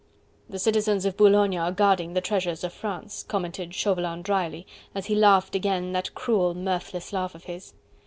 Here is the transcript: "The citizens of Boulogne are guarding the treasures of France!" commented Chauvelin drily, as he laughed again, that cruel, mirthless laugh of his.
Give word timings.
"The 0.49 0.57
citizens 0.57 1.05
of 1.05 1.15
Boulogne 1.15 1.55
are 1.59 1.71
guarding 1.71 2.15
the 2.15 2.21
treasures 2.21 2.63
of 2.63 2.73
France!" 2.73 3.21
commented 3.27 3.75
Chauvelin 3.75 4.23
drily, 4.23 4.65
as 4.95 5.05
he 5.05 5.13
laughed 5.13 5.53
again, 5.53 5.91
that 5.93 6.15
cruel, 6.15 6.55
mirthless 6.55 7.13
laugh 7.13 7.35
of 7.35 7.43
his. 7.43 7.73